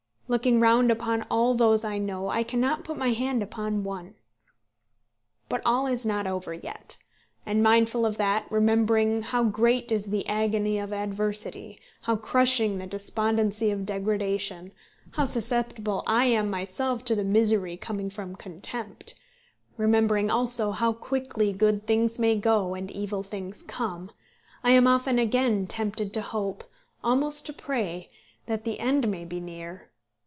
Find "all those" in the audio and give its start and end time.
1.29-1.83